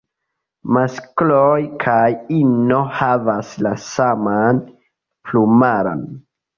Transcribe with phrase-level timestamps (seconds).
[0.77, 2.09] Maskloj kaj
[2.39, 6.07] ino havas la saman plumaron.